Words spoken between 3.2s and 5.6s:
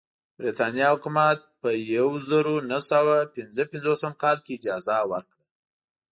پنځه پنځوسم کال کې اجازه ورکړه.